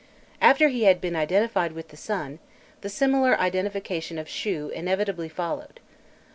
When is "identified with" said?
1.15-1.89